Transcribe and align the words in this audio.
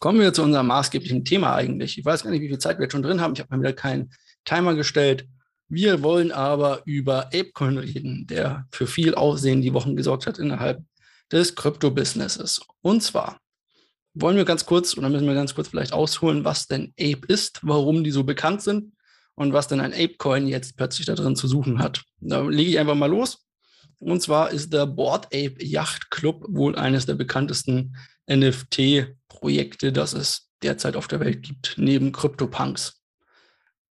kommen 0.00 0.18
wir 0.18 0.32
zu 0.32 0.42
unserem 0.42 0.66
maßgeblichen 0.66 1.24
Thema 1.24 1.54
eigentlich. 1.54 1.98
Ich 1.98 2.04
weiß 2.04 2.24
gar 2.24 2.30
nicht, 2.30 2.40
wie 2.40 2.48
viel 2.48 2.58
Zeit 2.58 2.78
wir 2.78 2.84
jetzt 2.84 2.92
schon 2.92 3.02
drin 3.02 3.20
haben. 3.20 3.34
Ich 3.34 3.40
habe 3.40 3.54
mal 3.54 3.62
wieder 3.62 3.74
keinen 3.74 4.10
Timer 4.44 4.74
gestellt. 4.74 5.28
Wir 5.68 6.02
wollen 6.02 6.32
aber 6.32 6.82
über 6.86 7.26
ApeCoin 7.26 7.78
reden, 7.78 8.26
der 8.26 8.66
für 8.72 8.88
viel 8.88 9.14
Aufsehen 9.14 9.62
die 9.62 9.72
Wochen 9.72 9.94
gesorgt 9.94 10.26
hat 10.26 10.38
innerhalb 10.38 10.82
des 11.30 11.54
Krypto-Businesses. 11.54 12.62
Und 12.82 13.02
zwar 13.02 13.38
wollen 14.14 14.36
wir 14.36 14.44
ganz 14.44 14.66
kurz, 14.66 14.96
oder 14.96 15.08
müssen 15.08 15.28
wir 15.28 15.34
ganz 15.34 15.54
kurz 15.54 15.68
vielleicht 15.68 15.92
ausholen, 15.92 16.44
was 16.44 16.66
denn 16.66 16.92
Ape 16.98 17.26
ist, 17.28 17.60
warum 17.62 18.02
die 18.02 18.10
so 18.10 18.24
bekannt 18.24 18.62
sind 18.62 18.94
und 19.36 19.52
was 19.52 19.68
denn 19.68 19.80
ein 19.80 19.92
Ape-Coin 19.92 20.48
jetzt 20.48 20.76
plötzlich 20.76 21.06
da 21.06 21.14
drin 21.14 21.36
zu 21.36 21.46
suchen 21.46 21.78
hat. 21.78 22.02
Da 22.18 22.40
lege 22.40 22.70
ich 22.70 22.78
einfach 22.78 22.96
mal 22.96 23.10
los. 23.10 23.46
Und 24.00 24.22
zwar 24.22 24.50
ist 24.50 24.72
der 24.72 24.86
Board 24.86 25.26
Ape 25.26 25.56
Yacht 25.60 26.10
Club 26.10 26.44
wohl 26.48 26.74
eines 26.74 27.06
der 27.06 27.14
bekanntesten 27.14 27.96
NFT-Projekte, 28.28 29.92
das 29.92 30.14
es 30.14 30.48
derzeit 30.62 30.96
auf 30.96 31.06
der 31.06 31.20
Welt 31.20 31.42
gibt, 31.42 31.74
neben 31.76 32.10
CryptoPunks. 32.10 33.00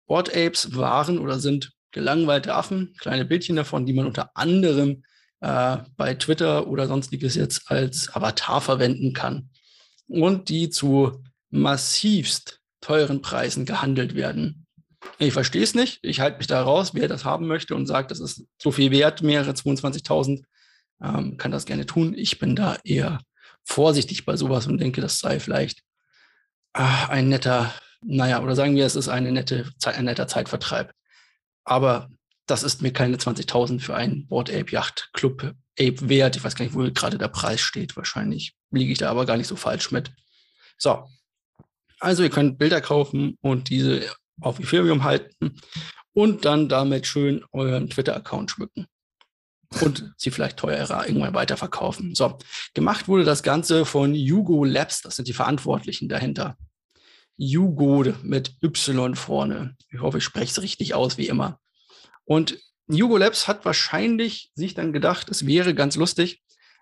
Board 0.07 0.29
Apes 0.35 0.75
waren 0.75 1.19
oder 1.19 1.39
sind 1.39 1.71
gelangweilte 1.91 2.55
Affen, 2.55 2.93
kleine 2.99 3.25
Bildchen 3.25 3.55
davon, 3.55 3.85
die 3.85 3.93
man 3.93 4.07
unter 4.07 4.35
anderem 4.35 5.03
äh, 5.41 5.77
bei 5.95 6.15
Twitter 6.15 6.67
oder 6.67 6.87
sonstiges 6.87 7.35
jetzt 7.35 7.69
als 7.69 8.13
Avatar 8.13 8.61
verwenden 8.61 9.13
kann 9.13 9.49
und 10.07 10.49
die 10.49 10.69
zu 10.69 11.23
massivst 11.51 12.59
teuren 12.81 13.21
Preisen 13.21 13.65
gehandelt 13.65 14.15
werden. 14.15 14.65
Ich 15.17 15.33
verstehe 15.33 15.63
es 15.63 15.75
nicht. 15.75 15.99
Ich 16.01 16.19
halte 16.19 16.37
mich 16.37 16.47
da 16.47 16.61
raus. 16.61 16.91
Wer 16.93 17.07
das 17.07 17.25
haben 17.25 17.47
möchte 17.47 17.75
und 17.75 17.87
sagt, 17.87 18.11
das 18.11 18.19
ist 18.19 18.45
so 18.57 18.71
viel 18.71 18.91
wert, 18.91 19.21
mehrere 19.21 19.51
22.000, 19.51 20.43
ähm, 21.01 21.37
kann 21.37 21.51
das 21.51 21.65
gerne 21.65 21.85
tun. 21.85 22.13
Ich 22.15 22.39
bin 22.39 22.55
da 22.55 22.77
eher 22.83 23.19
vorsichtig 23.63 24.25
bei 24.25 24.35
sowas 24.35 24.67
und 24.67 24.79
denke, 24.79 25.01
das 25.01 25.19
sei 25.19 25.39
vielleicht 25.39 25.83
äh, 26.73 26.81
ein 27.09 27.29
netter, 27.29 27.73
naja, 28.01 28.41
oder 28.41 28.55
sagen 28.55 28.75
wir, 28.75 28.85
es 28.85 28.95
ist 28.95 29.09
eine 29.09 29.31
nette, 29.31 29.71
ein 29.83 30.05
netter 30.05 30.27
Zeitvertreib. 30.27 30.93
Aber 31.63 32.09
das 32.47 32.63
ist 32.63 32.81
mir 32.81 32.91
keine 32.91 33.17
20.000 33.17 33.79
für 33.79 33.95
einen 33.95 34.27
Board 34.27 34.49
Ape 34.49 34.71
Yacht 34.71 35.09
Club 35.13 35.53
Ape 35.79 36.09
wert. 36.09 36.35
Ich 36.35 36.43
weiß 36.43 36.55
gar 36.55 36.65
nicht, 36.65 36.75
wo 36.75 36.89
gerade 36.91 37.17
der 37.17 37.27
Preis 37.27 37.61
steht. 37.61 37.95
Wahrscheinlich 37.95 38.55
liege 38.71 38.91
ich 38.91 38.97
da 38.97 39.09
aber 39.09 39.25
gar 39.25 39.37
nicht 39.37 39.47
so 39.47 39.55
falsch 39.55 39.91
mit. 39.91 40.11
So. 40.77 41.07
Also 41.99 42.23
ihr 42.23 42.29
könnt 42.29 42.57
Bilder 42.57 42.81
kaufen 42.81 43.37
und 43.41 43.69
diese 43.69 44.09
auf 44.41 44.59
Ethereum 44.59 45.03
halten 45.03 45.59
und 46.13 46.45
dann 46.45 46.69
damit 46.69 47.07
schön 47.07 47.45
euren 47.51 47.89
Twitter-Account 47.89 48.51
schmücken. 48.51 48.87
Und 49.81 50.13
sie 50.17 50.31
vielleicht 50.31 50.57
teurer 50.57 51.07
irgendwann 51.07 51.35
weiterverkaufen. 51.35 52.15
So, 52.15 52.39
gemacht 52.73 53.07
wurde 53.07 53.23
das 53.23 53.43
Ganze 53.43 53.85
von 53.85 54.15
Hugo 54.15 54.63
Labs, 54.63 55.01
das 55.01 55.15
sind 55.15 55.27
die 55.27 55.33
Verantwortlichen 55.33 56.09
dahinter. 56.09 56.57
Hugo 57.39 58.03
mit 58.23 58.55
Y 58.63 59.15
vorne. 59.15 59.77
Ich 59.91 60.01
hoffe, 60.01 60.17
ich 60.17 60.23
spreche 60.23 60.51
es 60.51 60.61
richtig 60.61 60.95
aus, 60.95 61.17
wie 61.17 61.27
immer. 61.27 61.59
Und 62.25 62.59
Hugo 62.91 63.17
Labs 63.17 63.47
hat 63.47 63.63
wahrscheinlich 63.63 64.51
sich 64.55 64.73
dann 64.73 64.91
gedacht, 64.91 65.29
es 65.29 65.45
wäre 65.45 65.75
ganz 65.75 65.95
lustig, 65.95 66.41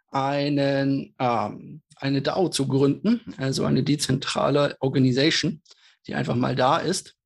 einen, 0.09 1.13
ähm, 1.19 1.81
eine 1.97 2.21
DAO 2.21 2.49
zu 2.49 2.67
gründen, 2.67 3.35
also 3.37 3.65
eine 3.65 3.83
dezentrale 3.83 4.77
Organisation, 4.79 5.61
die 6.07 6.15
einfach 6.15 6.35
mal 6.35 6.55
da 6.55 6.77
ist 6.77 7.16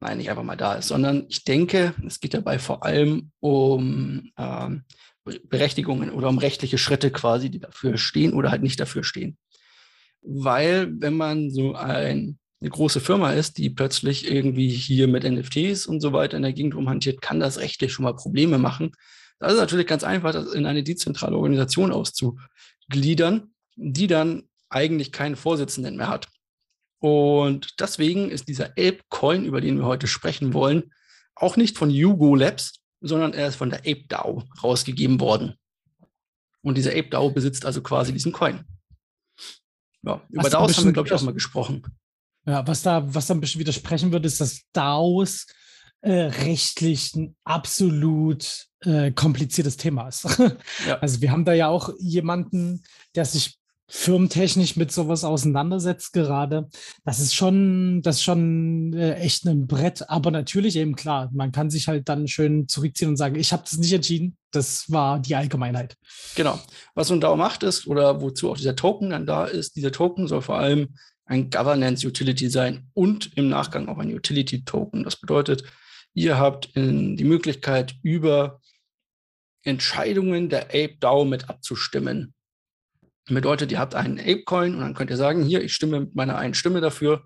nein, 0.00 0.18
nicht 0.18 0.30
einfach 0.30 0.42
mal 0.42 0.56
da 0.56 0.74
ist, 0.74 0.88
sondern 0.88 1.26
ich 1.28 1.44
denke, 1.44 1.94
es 2.06 2.20
geht 2.20 2.34
dabei 2.34 2.58
vor 2.58 2.84
allem 2.84 3.32
um 3.40 4.30
ähm, 4.38 4.84
Berechtigungen 5.24 6.10
oder 6.10 6.28
um 6.28 6.38
rechtliche 6.38 6.78
Schritte 6.78 7.10
quasi, 7.10 7.50
die 7.50 7.60
dafür 7.60 7.98
stehen 7.98 8.32
oder 8.32 8.50
halt 8.50 8.62
nicht 8.62 8.80
dafür 8.80 9.04
stehen. 9.04 9.36
Weil 10.22 10.90
wenn 10.98 11.16
man 11.16 11.50
so 11.50 11.74
ein, 11.74 12.38
eine 12.60 12.70
große 12.70 13.00
Firma 13.00 13.32
ist, 13.32 13.58
die 13.58 13.70
plötzlich 13.70 14.30
irgendwie 14.30 14.68
hier 14.68 15.08
mit 15.08 15.24
NFTs 15.24 15.86
und 15.86 16.00
so 16.00 16.12
weiter 16.12 16.36
in 16.36 16.42
der 16.42 16.52
Gegend 16.52 16.74
rumhantiert, 16.74 17.20
kann 17.20 17.40
das 17.40 17.58
rechtlich 17.58 17.92
schon 17.92 18.04
mal 18.04 18.16
Probleme 18.16 18.58
machen. 18.58 18.92
Das 19.38 19.52
ist 19.52 19.58
natürlich 19.58 19.86
ganz 19.86 20.04
einfach, 20.04 20.32
das 20.32 20.52
in 20.52 20.66
eine 20.66 20.82
dezentrale 20.82 21.36
Organisation 21.36 21.92
auszugliedern, 21.92 23.54
die 23.76 24.06
dann 24.06 24.48
eigentlich 24.68 25.12
keinen 25.12 25.36
Vorsitzenden 25.36 25.96
mehr 25.96 26.08
hat. 26.08 26.28
Und 27.00 27.80
deswegen 27.80 28.30
ist 28.30 28.48
dieser 28.48 28.66
Ape-Coin, 28.72 29.44
über 29.44 29.60
den 29.60 29.78
wir 29.78 29.86
heute 29.86 30.06
sprechen 30.06 30.52
wollen, 30.52 30.92
auch 31.34 31.56
nicht 31.56 31.78
von 31.78 31.90
Hugo 31.90 32.34
Labs, 32.34 32.80
sondern 33.00 33.32
er 33.32 33.48
ist 33.48 33.56
von 33.56 33.70
der 33.70 33.80
Ape 33.80 34.04
DAO 34.08 34.44
rausgegeben 34.62 35.18
worden. 35.18 35.54
Und 36.62 36.76
dieser 36.76 36.90
Ape 36.90 37.08
DAO 37.08 37.30
besitzt 37.30 37.64
also 37.64 37.82
quasi 37.82 38.12
diesen 38.12 38.32
Coin. 38.32 38.64
Ja, 40.02 40.20
über 40.28 40.44
was 40.44 40.50
DAOs 40.50 40.76
haben 40.76 40.84
wir, 40.84 40.92
glaube 40.92 41.08
ich, 41.08 41.14
auch 41.14 41.22
mal 41.22 41.32
gesprochen. 41.32 41.82
Ja, 42.46 42.66
was 42.66 42.82
da, 42.82 43.14
was 43.14 43.26
da 43.26 43.34
ein 43.34 43.40
bisschen 43.40 43.60
widersprechen 43.60 44.12
würde, 44.12 44.26
ist, 44.26 44.40
dass 44.40 44.62
DAOs 44.72 45.46
äh, 46.02 46.12
rechtlich 46.12 47.14
ein 47.14 47.36
absolut 47.44 48.66
äh, 48.80 49.10
kompliziertes 49.12 49.76
Thema 49.76 50.08
ist. 50.08 50.26
Ja. 50.86 50.98
Also 50.98 51.20
wir 51.20 51.30
haben 51.30 51.44
da 51.44 51.52
ja 51.52 51.68
auch 51.68 51.90
jemanden, 51.98 52.82
der 53.14 53.24
sich 53.24 53.59
firmentechnisch 53.90 54.76
mit 54.76 54.92
sowas 54.92 55.24
auseinandersetzt 55.24 56.12
gerade. 56.12 56.68
Das 57.04 57.18
ist 57.18 57.34
schon, 57.34 58.02
das 58.02 58.16
ist 58.16 58.22
schon 58.22 58.92
äh, 58.94 59.16
echt 59.16 59.44
ein 59.46 59.66
Brett. 59.66 60.08
Aber 60.08 60.30
natürlich 60.30 60.76
eben 60.76 60.94
klar, 60.94 61.28
man 61.32 61.50
kann 61.50 61.70
sich 61.70 61.88
halt 61.88 62.08
dann 62.08 62.28
schön 62.28 62.68
zurückziehen 62.68 63.10
und 63.10 63.16
sagen, 63.16 63.34
ich 63.34 63.52
habe 63.52 63.64
das 63.64 63.76
nicht 63.78 63.92
entschieden. 63.92 64.36
Das 64.52 64.90
war 64.90 65.18
die 65.18 65.34
Allgemeinheit. 65.34 65.96
Genau. 66.36 66.58
Was 66.94 67.10
ein 67.10 67.20
DAO 67.20 67.36
macht 67.36 67.62
ist, 67.64 67.86
oder 67.86 68.20
wozu 68.20 68.50
auch 68.50 68.56
dieser 68.56 68.76
Token 68.76 69.10
dann 69.10 69.26
da 69.26 69.44
ist, 69.44 69.76
dieser 69.76 69.92
Token 69.92 70.28
soll 70.28 70.42
vor 70.42 70.58
allem 70.58 70.94
ein 71.24 71.50
Governance 71.50 72.06
Utility 72.06 72.48
sein 72.48 72.88
und 72.94 73.36
im 73.36 73.48
Nachgang 73.48 73.88
auch 73.88 73.98
ein 73.98 74.14
Utility 74.14 74.64
Token. 74.64 75.04
Das 75.04 75.16
bedeutet, 75.16 75.64
ihr 76.14 76.38
habt 76.38 76.74
die 76.74 77.24
Möglichkeit, 77.24 77.94
über 78.02 78.60
Entscheidungen 79.62 80.48
der 80.48 80.66
Ape 80.66 80.96
DAO 80.98 81.24
mit 81.24 81.48
abzustimmen. 81.48 82.34
Bedeutet, 83.34 83.72
ihr 83.72 83.78
habt 83.78 83.94
einen 83.94 84.18
Apecoin 84.18 84.74
und 84.74 84.80
dann 84.80 84.94
könnt 84.94 85.10
ihr 85.10 85.16
sagen, 85.16 85.42
hier, 85.42 85.62
ich 85.62 85.72
stimme 85.72 86.00
mit 86.00 86.14
meiner 86.14 86.36
einen 86.36 86.54
Stimme 86.54 86.80
dafür, 86.80 87.24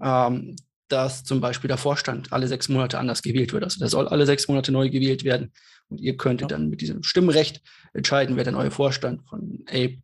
ähm, 0.00 0.56
dass 0.88 1.24
zum 1.24 1.40
Beispiel 1.40 1.68
der 1.68 1.78
Vorstand 1.78 2.32
alle 2.32 2.48
sechs 2.48 2.68
Monate 2.68 2.98
anders 2.98 3.22
gewählt 3.22 3.52
wird. 3.52 3.64
Also 3.64 3.78
der 3.78 3.88
soll 3.88 4.08
alle 4.08 4.26
sechs 4.26 4.48
Monate 4.48 4.72
neu 4.72 4.90
gewählt 4.90 5.24
werden. 5.24 5.52
Und 5.88 6.00
ihr 6.00 6.16
könntet 6.16 6.50
ja. 6.50 6.56
dann 6.56 6.68
mit 6.68 6.80
diesem 6.80 7.02
Stimmrecht 7.02 7.62
entscheiden, 7.94 8.36
wer 8.36 8.44
der 8.44 8.52
neue 8.52 8.70
Vorstand 8.70 9.22
von 9.28 9.64
Ape, 9.68 9.98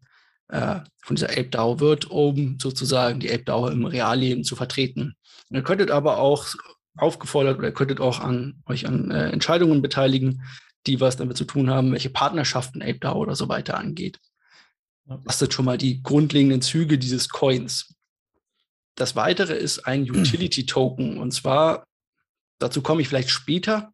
äh, 0.48 0.80
von 1.02 1.16
dieser 1.16 1.30
Ape 1.30 1.48
DAO 1.48 1.80
wird, 1.80 2.10
um 2.10 2.58
sozusagen 2.60 3.20
die 3.20 3.30
Ape 3.30 3.44
DAO 3.44 3.68
im 3.68 3.84
Realleben 3.84 4.44
zu 4.44 4.56
vertreten. 4.56 5.14
Und 5.50 5.56
ihr 5.56 5.62
könntet 5.62 5.90
aber 5.90 6.18
auch 6.18 6.46
aufgefordert 6.96 7.58
oder 7.58 7.68
ihr 7.68 7.74
könntet 7.74 8.00
auch 8.00 8.20
an 8.20 8.62
euch 8.66 8.86
an 8.86 9.10
äh, 9.10 9.30
Entscheidungen 9.30 9.82
beteiligen, 9.82 10.42
die 10.86 11.00
was 11.00 11.16
damit 11.16 11.36
zu 11.36 11.44
tun 11.44 11.70
haben, 11.70 11.92
welche 11.92 12.10
Partnerschaften 12.10 12.82
Ape 12.82 12.98
DAO 12.98 13.18
oder 13.18 13.34
so 13.34 13.48
weiter 13.48 13.78
angeht. 13.78 14.18
Das 15.24 15.38
sind 15.38 15.54
schon 15.54 15.64
mal 15.64 15.78
die 15.78 16.02
grundlegenden 16.02 16.60
Züge 16.60 16.98
dieses 16.98 17.28
Coins. 17.28 17.94
Das 18.94 19.16
weitere 19.16 19.56
ist 19.56 19.86
ein 19.86 20.02
Utility 20.10 20.66
Token. 20.66 21.18
Und 21.18 21.32
zwar, 21.32 21.84
dazu 22.58 22.82
komme 22.82 23.00
ich 23.00 23.08
vielleicht 23.08 23.30
später, 23.30 23.92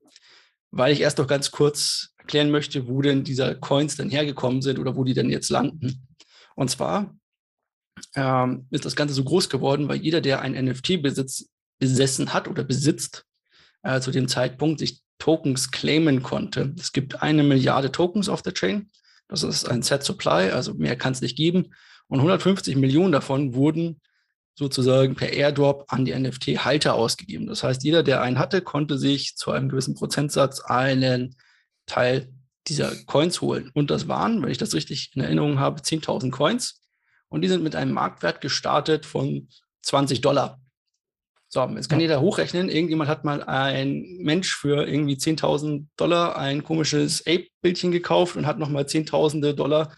weil 0.70 0.92
ich 0.92 1.00
erst 1.00 1.18
noch 1.18 1.26
ganz 1.26 1.50
kurz 1.50 2.10
erklären 2.16 2.50
möchte, 2.50 2.88
wo 2.88 3.00
denn 3.02 3.22
diese 3.22 3.58
Coins 3.58 3.96
dann 3.96 4.10
hergekommen 4.10 4.62
sind 4.62 4.78
oder 4.78 4.96
wo 4.96 5.04
die 5.04 5.14
denn 5.14 5.30
jetzt 5.30 5.50
landen. 5.50 6.06
Und 6.56 6.70
zwar 6.70 7.14
ähm, 8.16 8.66
ist 8.70 8.84
das 8.84 8.96
Ganze 8.96 9.14
so 9.14 9.22
groß 9.24 9.48
geworden, 9.48 9.88
weil 9.88 9.98
jeder, 9.98 10.20
der 10.20 10.40
ein 10.40 10.52
NFT 10.52 11.02
besitz, 11.02 11.48
besessen 11.78 12.32
hat 12.32 12.48
oder 12.48 12.64
besitzt, 12.64 13.24
äh, 13.82 14.00
zu 14.00 14.10
dem 14.10 14.26
Zeitpunkt 14.26 14.80
sich 14.80 15.02
Tokens 15.18 15.70
claimen 15.70 16.22
konnte. 16.22 16.74
Es 16.78 16.92
gibt 16.92 17.22
eine 17.22 17.42
Milliarde 17.44 17.92
Tokens 17.92 18.28
auf 18.28 18.42
der 18.42 18.54
Chain 18.54 18.90
das 19.28 19.42
ist 19.42 19.68
ein 19.68 19.82
Set 19.82 20.02
Supply, 20.02 20.50
also 20.50 20.74
mehr 20.74 20.96
kann 20.96 21.12
es 21.12 21.20
nicht 21.20 21.36
geben. 21.36 21.74
Und 22.08 22.18
150 22.18 22.76
Millionen 22.76 23.12
davon 23.12 23.54
wurden 23.54 24.00
sozusagen 24.54 25.16
per 25.16 25.32
Airdrop 25.32 25.86
an 25.88 26.04
die 26.04 26.14
NFT-Halter 26.14 26.94
ausgegeben. 26.94 27.46
Das 27.46 27.62
heißt, 27.62 27.82
jeder, 27.82 28.02
der 28.02 28.22
einen 28.22 28.38
hatte, 28.38 28.62
konnte 28.62 28.98
sich 28.98 29.36
zu 29.36 29.50
einem 29.50 29.68
gewissen 29.68 29.94
Prozentsatz 29.94 30.60
einen 30.60 31.36
Teil 31.86 32.32
dieser 32.68 32.94
Coins 33.06 33.40
holen. 33.40 33.70
Und 33.74 33.90
das 33.90 34.08
waren, 34.08 34.42
wenn 34.42 34.50
ich 34.50 34.58
das 34.58 34.74
richtig 34.74 35.10
in 35.14 35.22
Erinnerung 35.22 35.58
habe, 35.58 35.80
10.000 35.80 36.30
Coins. 36.30 36.80
Und 37.28 37.42
die 37.42 37.48
sind 37.48 37.64
mit 37.64 37.74
einem 37.74 37.92
Marktwert 37.92 38.40
gestartet 38.40 39.06
von 39.06 39.48
20 39.82 40.20
Dollar. 40.20 40.60
So, 41.54 41.64
jetzt 41.76 41.88
kann 41.88 42.00
jeder 42.00 42.20
hochrechnen. 42.20 42.68
Irgendjemand 42.68 43.08
hat 43.08 43.22
mal 43.22 43.44
ein 43.44 44.16
Mensch 44.18 44.56
für 44.56 44.88
irgendwie 44.88 45.14
10.000 45.14 45.86
Dollar 45.96 46.36
ein 46.36 46.64
komisches 46.64 47.24
Ape-Bildchen 47.28 47.92
gekauft 47.92 48.36
und 48.36 48.44
hat 48.44 48.58
nochmal 48.58 48.88
Zehntausende 48.88 49.54
Dollar 49.54 49.94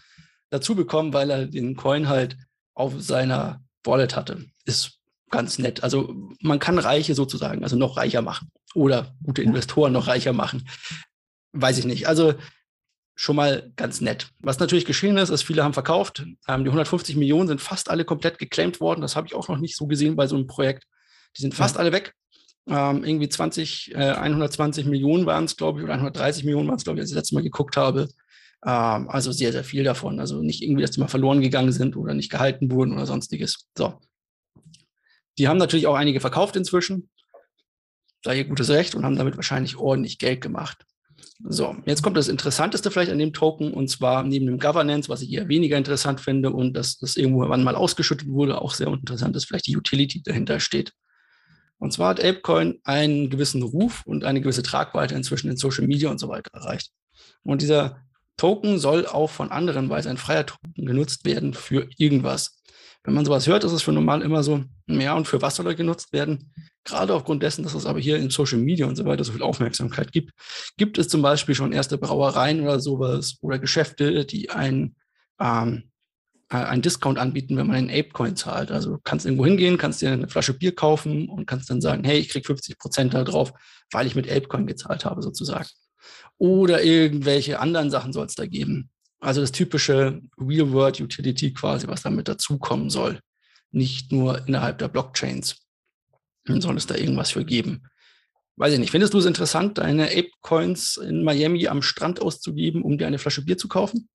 dazu 0.51 0.75
bekommen, 0.75 1.13
weil 1.13 1.31
er 1.31 1.47
den 1.47 1.75
Coin 1.75 2.09
halt 2.09 2.37
auf 2.75 3.01
seiner 3.01 3.65
Wallet 3.83 4.15
hatte. 4.15 4.45
Ist 4.65 4.99
ganz 5.31 5.57
nett. 5.57 5.81
Also 5.81 6.13
man 6.41 6.59
kann 6.59 6.77
Reiche 6.77 7.15
sozusagen, 7.15 7.63
also 7.63 7.75
noch 7.75 7.97
reicher 7.97 8.21
machen 8.21 8.51
oder 8.75 9.15
gute 9.23 9.41
Investoren 9.41 9.93
noch 9.93 10.05
reicher 10.05 10.33
machen. 10.33 10.69
Weiß 11.53 11.79
ich 11.79 11.85
nicht. 11.85 12.07
Also 12.07 12.35
schon 13.15 13.35
mal 13.35 13.71
ganz 13.75 13.99
nett. 13.99 14.29
Was 14.41 14.59
natürlich 14.59 14.85
geschehen 14.85 15.17
ist, 15.17 15.29
ist, 15.31 15.41
viele 15.41 15.63
haben 15.63 15.73
verkauft. 15.73 16.23
Ähm, 16.47 16.65
die 16.65 16.69
150 16.69 17.15
Millionen 17.15 17.47
sind 17.47 17.61
fast 17.61 17.89
alle 17.89 18.05
komplett 18.05 18.37
geclaimed 18.37 18.79
worden. 18.79 19.01
Das 19.01 19.15
habe 19.15 19.25
ich 19.25 19.33
auch 19.33 19.47
noch 19.47 19.57
nicht 19.57 19.75
so 19.75 19.87
gesehen 19.87 20.15
bei 20.15 20.27
so 20.27 20.35
einem 20.35 20.45
Projekt. 20.45 20.85
Die 21.37 21.41
sind 21.41 21.55
fast 21.55 21.75
ja. 21.75 21.81
alle 21.81 21.91
weg. 21.91 22.13
Ähm, 22.67 23.03
irgendwie 23.03 23.29
20, 23.29 23.95
äh, 23.95 24.11
120 24.11 24.85
Millionen 24.85 25.25
waren 25.25 25.45
es, 25.45 25.55
glaube 25.55 25.79
ich, 25.79 25.85
oder 25.85 25.93
130 25.93 26.43
Millionen 26.43 26.67
waren 26.67 26.75
es, 26.75 26.83
glaube 26.83 26.99
ich, 26.99 27.01
als 27.01 27.11
ich 27.11 27.15
das 27.15 27.21
letzte 27.21 27.35
Mal 27.35 27.43
geguckt 27.43 27.77
habe. 27.77 28.09
Ähm, 28.65 29.09
also 29.09 29.31
sehr, 29.31 29.51
sehr 29.51 29.63
viel 29.63 29.83
davon. 29.83 30.19
Also 30.19 30.41
nicht 30.41 30.61
irgendwie, 30.61 30.81
dass 30.81 30.91
die 30.91 30.99
mal 30.99 31.07
verloren 31.07 31.41
gegangen 31.41 31.71
sind 31.71 31.95
oder 31.95 32.13
nicht 32.13 32.29
gehalten 32.29 32.69
wurden 32.71 32.93
oder 32.93 33.05
sonstiges. 33.05 33.67
So. 33.77 33.93
Die 35.37 35.47
haben 35.47 35.57
natürlich 35.57 35.87
auch 35.87 35.95
einige 35.95 36.19
verkauft 36.19 36.55
inzwischen. 36.55 37.09
Sei 38.25 38.39
ihr 38.39 38.45
gutes 38.45 38.69
Recht 38.69 38.95
und 38.95 39.05
haben 39.05 39.15
damit 39.15 39.37
wahrscheinlich 39.37 39.77
ordentlich 39.77 40.17
Geld 40.17 40.41
gemacht. 40.41 40.83
So, 41.43 41.75
jetzt 41.85 42.01
kommt 42.01 42.17
das 42.17 42.29
Interessanteste 42.29 42.89
vielleicht 42.89 43.11
an 43.11 43.19
dem 43.19 43.31
Token 43.31 43.71
und 43.71 43.89
zwar 43.89 44.23
neben 44.23 44.47
dem 44.47 44.59
Governance, 44.59 45.07
was 45.07 45.21
ich 45.21 45.31
eher 45.31 45.47
weniger 45.47 45.77
interessant 45.77 46.19
finde 46.19 46.51
und 46.51 46.73
dass 46.73 46.97
das 46.97 47.15
irgendwann 47.15 47.63
mal 47.63 47.75
ausgeschüttet 47.75 48.27
wurde, 48.27 48.59
auch 48.59 48.73
sehr 48.73 48.87
interessant 48.87 49.35
ist, 49.35 49.45
vielleicht 49.45 49.67
die 49.67 49.77
Utility 49.77 50.23
dahinter 50.23 50.59
steht. 50.59 50.93
Und 51.79 51.93
zwar 51.93 52.09
hat 52.09 52.23
Apecoin 52.23 52.79
einen 52.83 53.29
gewissen 53.29 53.61
Ruf 53.61 54.03
und 54.05 54.23
eine 54.23 54.41
gewisse 54.41 54.63
Tragweite 54.63 55.15
inzwischen 55.15 55.49
in 55.49 55.57
Social 55.57 55.87
Media 55.87 56.09
und 56.09 56.19
so 56.19 56.27
weiter 56.27 56.49
erreicht. 56.53 56.91
Und 57.43 57.61
dieser 57.61 58.01
Token 58.37 58.77
soll 58.79 59.05
auch 59.07 59.29
von 59.29 59.51
anderen, 59.51 59.89
weil 59.89 59.99
es 59.99 60.07
ein 60.07 60.17
freier 60.17 60.45
Token 60.45 60.85
genutzt 60.85 61.25
werden 61.25 61.53
für 61.53 61.89
irgendwas. 61.97 62.61
Wenn 63.03 63.13
man 63.13 63.25
sowas 63.25 63.47
hört, 63.47 63.63
ist 63.63 63.71
es 63.71 63.83
für 63.83 63.93
normal 63.93 64.21
immer 64.21 64.43
so, 64.43 64.63
ja, 64.87 65.15
und 65.15 65.27
für 65.27 65.41
was 65.41 65.55
soll 65.55 65.67
er 65.67 65.75
genutzt 65.75 66.11
werden? 66.13 66.53
Gerade 66.83 67.13
aufgrund 67.13 67.41
dessen, 67.41 67.63
dass 67.63 67.73
es 67.73 67.85
aber 67.85 67.99
hier 67.99 68.17
in 68.17 68.29
Social 68.29 68.59
Media 68.59 68.85
und 68.85 68.95
so 68.95 69.05
weiter 69.05 69.23
so 69.23 69.31
viel 69.31 69.43
Aufmerksamkeit 69.43 70.11
gibt, 70.11 70.33
gibt 70.77 70.97
es 70.97 71.07
zum 71.07 71.21
Beispiel 71.21 71.55
schon 71.55 71.71
erste 71.71 71.97
Brauereien 71.97 72.61
oder 72.61 72.79
sowas 72.79 73.37
oder 73.41 73.59
Geschäfte, 73.59 74.25
die 74.25 74.49
ein, 74.49 74.95
ähm, 75.39 75.77
äh, 75.77 75.81
einen 76.49 76.81
Discount 76.81 77.19
anbieten, 77.19 77.57
wenn 77.57 77.67
man 77.67 77.75
einen 77.75 77.89
Apecoin 77.89 78.35
zahlt. 78.35 78.71
Also 78.71 78.91
du 78.91 78.99
kannst 79.03 79.25
irgendwo 79.25 79.45
hingehen, 79.45 79.77
kannst 79.77 80.01
dir 80.01 80.11
eine 80.11 80.29
Flasche 80.29 80.53
Bier 80.53 80.73
kaufen 80.73 81.27
und 81.27 81.45
kannst 81.45 81.69
dann 81.69 81.81
sagen, 81.81 82.03
hey, 82.05 82.19
ich 82.19 82.29
krieg 82.29 82.45
50 82.45 82.77
Prozent 82.77 83.13
da 83.13 83.23
drauf, 83.23 83.51
weil 83.91 84.07
ich 84.07 84.15
mit 84.15 84.31
Apecoin 84.31 84.65
gezahlt 84.65 85.03
habe, 85.03 85.21
sozusagen 85.21 85.67
oder 86.37 86.83
irgendwelche 86.83 87.59
anderen 87.59 87.89
Sachen 87.89 88.13
soll 88.13 88.25
es 88.25 88.35
da 88.35 88.45
geben. 88.45 88.89
Also 89.19 89.41
das 89.41 89.51
typische 89.51 90.21
Real-World-Utility 90.37 91.53
quasi, 91.53 91.87
was 91.87 92.03
damit 92.03 92.27
dazukommen 92.27 92.89
soll. 92.89 93.19
Nicht 93.71 94.11
nur 94.11 94.47
innerhalb 94.47 94.77
der 94.77 94.87
Blockchains. 94.87 95.57
Dann 96.45 96.61
soll 96.61 96.77
es 96.77 96.85
da 96.85 96.95
irgendwas 96.95 97.31
für 97.31 97.43
geben. 97.43 97.83
Weiß 98.55 98.73
ich 98.73 98.79
nicht. 98.79 98.91
Findest 98.91 99.13
du 99.13 99.17
es 99.19 99.25
interessant, 99.25 99.77
deine 99.79 100.05
Ape-Coins 100.05 100.97
in 100.97 101.23
Miami 101.23 101.67
am 101.67 101.81
Strand 101.81 102.21
auszugeben, 102.21 102.83
um 102.83 102.97
dir 102.97 103.07
eine 103.07 103.19
Flasche 103.19 103.43
Bier 103.43 103.57
zu 103.57 103.67
kaufen? 103.67 104.07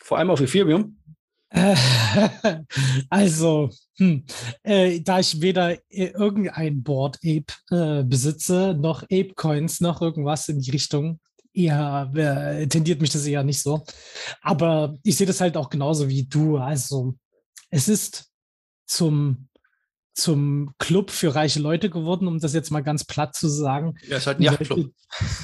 Vor 0.00 0.18
allem 0.18 0.30
auf 0.30 0.40
Ethereum? 0.40 0.96
also, 3.10 3.70
hm, 3.96 4.24
äh, 4.62 5.00
da 5.00 5.18
ich 5.18 5.40
weder 5.40 5.72
äh, 5.90 6.10
irgendein 6.12 6.82
Board 6.82 7.18
Ape 7.24 7.52
äh, 7.70 8.04
besitze, 8.04 8.76
noch 8.78 9.02
Ape 9.04 9.34
Coins, 9.34 9.80
noch 9.80 10.00
irgendwas 10.00 10.48
in 10.48 10.60
die 10.60 10.70
Richtung, 10.70 11.18
eher 11.52 12.10
äh, 12.14 12.66
tendiert 12.68 13.00
mich 13.00 13.10
das 13.10 13.26
eher 13.26 13.42
nicht 13.42 13.62
so. 13.62 13.84
Aber 14.42 14.96
ich 15.02 15.16
sehe 15.16 15.26
das 15.26 15.40
halt 15.40 15.56
auch 15.56 15.70
genauso 15.70 16.08
wie 16.08 16.24
du. 16.24 16.58
Also, 16.58 17.14
es 17.70 17.88
ist 17.88 18.30
zum 18.86 19.48
zum 20.12 20.74
Club 20.78 21.10
für 21.10 21.34
reiche 21.34 21.60
Leute 21.60 21.88
geworden, 21.88 22.28
um 22.28 22.40
das 22.40 22.52
jetzt 22.52 22.70
mal 22.70 22.82
ganz 22.82 23.04
platt 23.04 23.34
zu 23.34 23.48
sagen. 23.48 23.94
Ja, 24.06 24.18
ist 24.18 24.26
halt 24.26 24.38
ein 24.38 24.42
Yachtclub. 24.42 24.92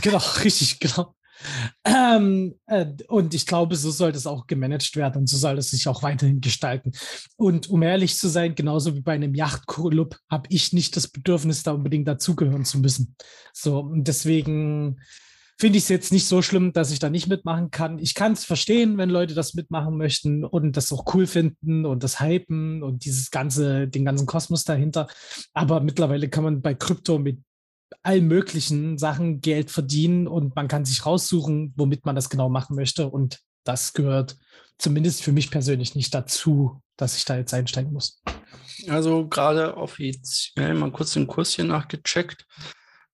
Genau, 0.03 0.19
richtig, 0.45 0.81
genau. 0.81 1.15
Ähm, 1.85 2.55
äh, 2.67 2.87
und 3.09 3.35
ich 3.35 3.47
glaube, 3.47 3.77
so 3.77 3.91
soll 3.91 4.13
das 4.13 4.27
auch 4.27 4.47
gemanagt 4.47 4.97
werden 4.97 5.19
und 5.19 5.29
so 5.29 5.37
soll 5.37 5.59
es 5.59 5.71
sich 5.71 5.89
auch 5.89 6.03
weiterhin 6.03 6.41
gestalten. 6.41 6.93
Und 7.37 7.69
um 7.69 7.83
ehrlich 7.83 8.17
zu 8.17 8.29
sein, 8.29 8.55
genauso 8.55 8.95
wie 8.95 9.03
bei 9.03 9.13
einem 9.13 9.35
Yachtclub, 9.35 10.17
habe 10.31 10.49
ich 10.51 10.73
nicht 10.73 10.97
das 10.97 11.09
Bedürfnis, 11.09 11.63
da 11.63 11.73
unbedingt 11.73 12.09
dazugehören 12.09 12.65
zu 12.65 12.79
müssen. 12.79 13.15
So, 13.53 13.91
deswegen 13.95 14.99
finde 15.59 15.79
ich 15.79 15.85
es 15.85 15.89
jetzt 15.89 16.13
nicht 16.13 16.27
so 16.27 16.43
schlimm, 16.43 16.73
dass 16.73 16.91
ich 16.91 16.99
da 16.99 17.09
nicht 17.09 17.29
mitmachen 17.29 17.71
kann. 17.71 17.99
Ich 17.99 18.15
kann 18.15 18.33
es 18.33 18.45
verstehen, 18.45 18.99
wenn 18.99 19.09
Leute 19.09 19.35
das 19.35 19.55
mitmachen 19.55 19.97
möchten 19.97 20.45
und 20.45 20.77
das 20.77 20.93
auch 20.93 21.15
cool 21.15 21.27
finden 21.27 21.87
und 21.87 22.03
das 22.03 22.21
hypen 22.21 22.83
und 22.83 23.05
dieses 23.05 23.31
ganze, 23.31 23.89
den 23.89 24.05
ganzen 24.05 24.27
Kosmos 24.27 24.65
dahinter. 24.65 25.09
Aber 25.55 25.81
mittlerweile 25.81 26.29
kann 26.29 26.45
man 26.45 26.61
bei 26.61 26.75
Krypto 26.75 27.19
mit 27.19 27.41
allen 28.03 28.27
möglichen 28.27 28.99
Sachen 28.99 29.41
Geld 29.41 29.71
verdienen 29.71 30.27
und 30.27 30.57
man 30.57 30.69
kann 30.69 30.85
sich 30.85 31.07
raussuchen, 31.07 31.73
womit 31.77 32.05
man 32.05 32.17
das 32.17 32.31
genau 32.31 32.49
machen 32.49 32.77
möchte. 32.77 33.09
Und 33.09 33.41
das 33.65 33.93
gehört 33.93 34.37
zumindest 34.79 35.23
für 35.23 35.33
mich 35.33 35.51
persönlich 35.51 35.95
nicht 35.95 36.15
dazu, 36.15 36.81
dass 36.97 37.17
ich 37.17 37.25
da 37.25 37.37
jetzt 37.37 37.55
einsteigen 37.55 37.93
muss. 37.93 38.23
Also 38.89 39.27
gerade 39.29 39.77
offiziell 39.77 40.75
mal 40.75 40.93
kurz 40.93 41.13
den 41.13 41.27
Kurs 41.27 41.55
hier 41.55 41.65
nachgecheckt. 41.65 42.47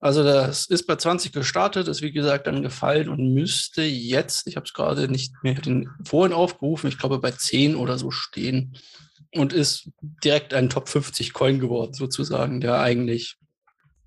Also 0.00 0.24
das 0.24 0.66
ist 0.66 0.88
bei 0.88 0.96
20 0.96 1.30
gestartet, 1.32 1.86
ist 1.86 2.02
wie 2.02 2.10
gesagt 2.10 2.48
dann 2.48 2.62
gefallen 2.62 3.08
und 3.08 3.34
müsste 3.34 3.82
jetzt, 3.82 4.48
ich 4.48 4.56
habe 4.56 4.66
es 4.66 4.72
gerade 4.72 5.06
nicht 5.06 5.32
mehr 5.44 5.54
den 5.54 5.88
vorhin 6.04 6.32
aufgerufen, 6.32 6.88
ich 6.88 6.98
glaube 6.98 7.20
bei 7.20 7.30
10 7.30 7.76
oder 7.76 7.98
so 7.98 8.10
stehen 8.10 8.76
und 9.32 9.52
ist 9.52 9.90
direkt 10.24 10.54
ein 10.54 10.68
Top 10.68 10.88
50 10.88 11.32
Coin 11.32 11.60
geworden 11.60 11.94
sozusagen, 11.94 12.60
der 12.60 12.80
eigentlich 12.80 13.36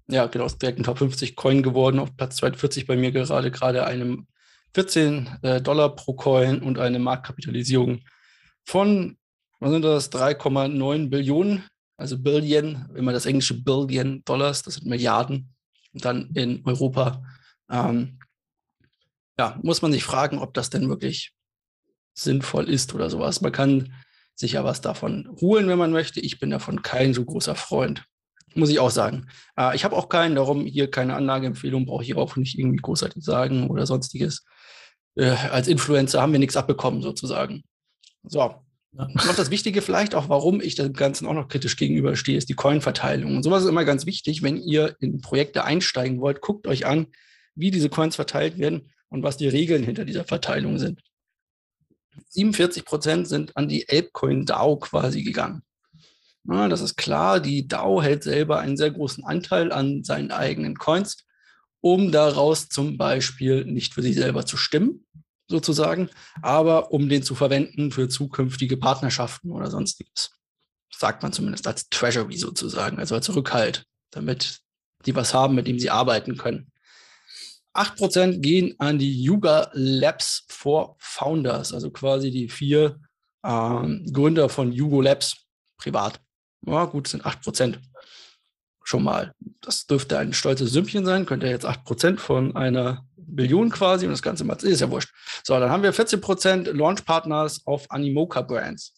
ja, 0.08 0.28
genau, 0.28 0.46
ist 0.46 0.62
direkt 0.62 0.80
ein 0.80 0.84
Top 0.84 1.00
50 1.00 1.36
Coin 1.36 1.64
geworden, 1.64 2.00
auf 2.00 2.16
Platz 2.16 2.38
42 2.38 2.86
bei 2.86 2.96
mir 2.96 3.12
gerade, 3.12 3.52
gerade 3.52 3.86
einem 3.86 4.28
14 4.74 5.30
äh, 5.42 5.62
Dollar 5.62 5.96
pro 5.96 6.14
Coin 6.14 6.62
und 6.62 6.78
eine 6.78 7.00
Marktkapitalisierung 7.00 8.02
von, 8.64 9.18
was 9.60 9.72
sind 9.72 9.84
das, 9.84 10.12
3,9 10.12 11.10
Billionen, 11.10 11.64
also 11.98 12.18
Billion, 12.18 12.88
man 12.94 13.14
das 13.14 13.26
englische 13.26 13.64
Billion 13.64 14.24
Dollars, 14.26 14.64
das 14.64 14.76
sind 14.76 14.88
Milliarden, 14.88 15.56
dann 15.94 16.30
in 16.36 16.62
Europa. 16.66 17.24
Ähm, 17.70 18.20
ja, 19.40 19.60
muss 19.64 19.82
man 19.82 19.92
sich 19.92 20.04
fragen, 20.04 20.40
ob 20.40 20.54
das 20.54 20.70
denn 20.70 20.90
wirklich 20.90 21.34
sinnvoll 22.14 22.70
ist 22.70 22.94
oder 22.94 23.10
sowas. 23.10 23.42
Man 23.42 23.52
kann 23.52 23.94
sich 24.36 24.54
ja 24.54 24.64
was 24.64 24.82
davon 24.82 25.30
holen, 25.40 25.68
wenn 25.68 25.80
man 25.80 25.92
möchte. 25.92 26.20
Ich 26.20 26.40
bin 26.40 26.50
davon 26.50 26.82
kein 26.82 27.14
so 27.14 27.24
großer 27.24 27.56
Freund 27.56 28.06
muss 28.56 28.70
ich 28.70 28.80
auch 28.80 28.90
sagen. 28.90 29.28
Äh, 29.58 29.76
ich 29.76 29.84
habe 29.84 29.96
auch 29.96 30.10
keinen, 30.10 30.36
darum 30.36 30.66
hier 30.66 30.90
keine 30.90 31.16
Anlageempfehlung, 31.16 31.86
brauche 31.86 32.04
ich 32.04 32.16
auch 32.16 32.36
nicht 32.36 32.58
irgendwie 32.58 32.78
großartig 32.78 33.24
sagen 33.24 33.70
oder 33.70 33.86
sonstiges. 33.86 34.46
Äh, 35.16 35.36
als 35.52 35.68
Influencer 35.68 36.22
haben 36.22 36.32
wir 36.32 36.40
nichts 36.40 36.58
abbekommen, 36.58 37.02
sozusagen. 37.02 37.64
So. 38.24 38.40
Ja. 38.40 39.10
Noch 39.14 39.36
das 39.36 39.52
Wichtige 39.52 39.82
vielleicht 39.82 40.16
auch, 40.16 40.30
warum 40.30 40.62
ich 40.62 40.76
dem 40.76 40.94
Ganzen 40.94 41.28
auch 41.28 41.34
noch 41.34 41.50
kritisch 41.50 41.76
gegenüberstehe, 41.76 42.38
ist 42.38 42.48
die 42.48 42.54
Coin-Verteilung. 42.54 43.36
Und 43.36 43.44
sowas 43.44 43.64
ist 43.64 43.70
immer 43.70 43.84
ganz 43.84 44.06
wichtig, 44.06 44.42
wenn 44.42 44.56
ihr 44.56 44.96
in 45.02 45.20
Projekte 45.20 45.66
einsteigen 45.66 46.22
wollt, 46.22 46.40
guckt 46.40 46.66
euch 46.66 46.86
an, 46.86 47.08
wie 47.56 47.72
diese 47.72 47.90
Coins 47.90 48.16
verteilt 48.16 48.58
werden 48.58 48.94
und 49.10 49.22
was 49.22 49.36
die 49.36 49.50
Regeln 49.50 49.84
hinter 49.84 50.06
dieser 50.06 50.24
Verteilung 50.24 50.78
sind. 50.78 51.02
47 52.30 52.86
Prozent 52.86 53.28
sind 53.28 53.58
an 53.58 53.68
die 53.68 53.86
Apecoin 53.90 54.46
DAO 54.46 54.78
quasi 54.78 55.24
gegangen. 55.24 55.64
Ja, 56.48 56.68
das 56.68 56.82
ist 56.82 56.96
klar, 56.96 57.40
die 57.40 57.68
DAO 57.68 58.02
hält 58.02 58.24
selber 58.24 58.60
einen 58.60 58.78
sehr 58.78 58.92
großen 58.92 59.24
Anteil 59.24 59.72
an 59.72 60.04
seinen 60.04 60.32
eigenen 60.32 60.76
Coins, 60.78 61.26
um 61.82 62.12
daraus 62.12 62.70
zum 62.70 62.98
Beispiel 62.98 63.66
nicht 63.66 63.94
für 63.94 64.04
sich 64.04 64.16
selber 64.16 64.46
zu 64.46 64.56
stimmen, 64.56 65.06
sozusagen, 65.48 66.10
aber 66.42 66.92
um 66.92 67.10
den 67.10 67.24
zu 67.24 67.34
verwenden 67.34 67.92
für 67.92 68.10
zukünftige 68.10 68.78
Partnerschaften 68.78 69.52
oder 69.52 69.72
sonstiges. 69.72 70.32
Sagt 70.96 71.24
man 71.24 71.34
zumindest 71.34 71.68
als 71.68 71.90
Treasury 71.90 72.38
sozusagen, 72.38 73.00
also 73.00 73.16
als 73.16 73.36
Rückhalt, 73.36 73.86
damit 74.12 74.62
die 75.06 75.16
was 75.16 75.34
haben, 75.34 75.56
mit 75.56 75.68
dem 75.68 75.80
sie 75.80 75.90
arbeiten 75.90 76.38
können. 76.38 76.72
8% 77.74 78.40
gehen 78.40 78.76
an 78.78 79.00
die 79.00 79.22
Yuga 79.22 79.70
Labs 79.74 80.46
for 80.48 80.96
Founders, 81.00 81.74
also 81.74 81.90
quasi 81.92 82.32
die 82.32 82.50
vier 82.50 83.00
ähm, 83.44 84.06
Gründer 84.14 84.48
von 84.48 84.72
Yugo 84.72 85.02
Labs 85.02 85.46
privat 85.78 86.22
ja, 86.62 86.86
gut, 86.86 87.08
sind 87.08 87.26
8 87.26 87.42
Prozent 87.42 87.80
schon 88.84 89.04
mal. 89.04 89.34
Das 89.62 89.88
dürfte 89.88 90.18
ein 90.18 90.34
stolzes 90.34 90.72
Sümmchen 90.72 91.06
sein, 91.06 91.26
könnte 91.26 91.48
ja 91.48 91.52
jetzt 91.52 91.66
8 91.66 91.84
Prozent 91.84 92.22
von 92.22 92.56
einer 92.56 93.06
Billion 93.18 93.70
quasi 93.70 94.06
und 94.06 94.12
das 94.12 94.22
Ganze 94.22 94.44
mal, 94.44 94.56
ist 94.56 94.82
ja 94.82 94.90
wurscht. 94.90 95.14
So, 95.44 95.60
dann 95.60 95.72
haben 95.72 95.84
wir 95.84 95.94
14 95.94 96.22
Prozent 96.22 96.68
Launch-Partners 96.68 97.66
auf 97.66 97.90
Animoca 97.90 98.42
Brands. 98.42 98.94